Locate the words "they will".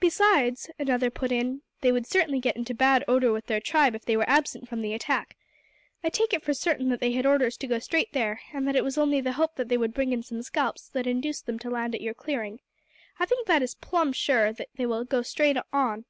14.74-15.04